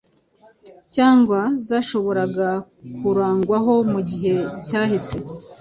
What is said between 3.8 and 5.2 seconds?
mu gihe cyahise,